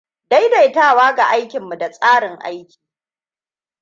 Daidaitawa 0.29 1.15
ga 1.15 1.25
aikin 1.29 1.63
mu 1.69 1.77
da 1.77 1.89
tsarin 1.91 2.37
aiki 2.41 2.79